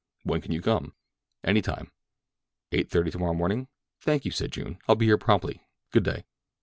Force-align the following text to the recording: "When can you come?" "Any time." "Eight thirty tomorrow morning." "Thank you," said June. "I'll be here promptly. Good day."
"When 0.23 0.41
can 0.41 0.51
you 0.51 0.63
come?" 0.63 0.95
"Any 1.43 1.61
time." 1.61 1.91
"Eight 2.71 2.89
thirty 2.89 3.11
tomorrow 3.11 3.35
morning." 3.35 3.67
"Thank 3.99 4.25
you," 4.25 4.31
said 4.31 4.51
June. 4.51 4.79
"I'll 4.87 4.95
be 4.95 5.05
here 5.05 5.19
promptly. 5.19 5.61
Good 5.91 6.05
day." 6.05 6.23